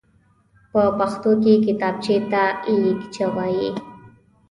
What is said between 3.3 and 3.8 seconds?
وايي.